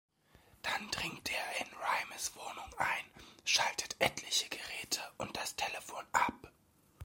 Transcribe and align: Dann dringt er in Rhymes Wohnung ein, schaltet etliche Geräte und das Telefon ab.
Dann 0.63 0.89
dringt 0.89 1.29
er 1.31 1.61
in 1.63 1.71
Rhymes 1.77 2.35
Wohnung 2.35 2.73
ein, 2.79 3.05
schaltet 3.45 3.95
etliche 3.99 4.49
Geräte 4.49 4.99
und 5.19 5.37
das 5.37 5.55
Telefon 5.55 6.07
ab. 6.11 6.51